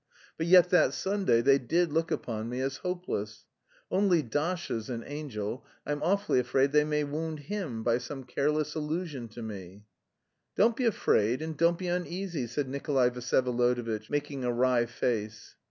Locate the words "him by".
7.41-7.99